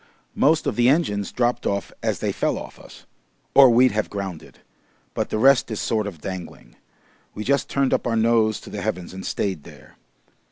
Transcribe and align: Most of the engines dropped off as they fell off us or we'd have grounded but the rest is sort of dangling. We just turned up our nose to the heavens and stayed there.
Most 0.33 0.65
of 0.65 0.75
the 0.77 0.89
engines 0.89 1.31
dropped 1.31 1.67
off 1.67 1.91
as 2.01 2.17
they 2.21 2.31
fell 2.31 2.57
off 2.57 2.79
us 2.79 3.05
or 3.53 3.69
we'd 3.69 3.91
have 3.91 4.09
grounded 4.09 4.57
but 5.13 5.29
the 5.29 5.37
rest 5.37 5.69
is 5.69 5.79
sort 5.79 6.07
of 6.07 6.21
dangling. 6.21 6.75
We 7.35 7.43
just 7.43 7.69
turned 7.69 7.93
up 7.93 8.07
our 8.07 8.15
nose 8.17 8.59
to 8.61 8.71
the 8.71 8.81
heavens 8.81 9.13
and 9.13 9.23
stayed 9.23 9.61
there. 9.63 9.97